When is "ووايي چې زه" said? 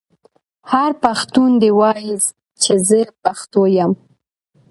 1.73-2.99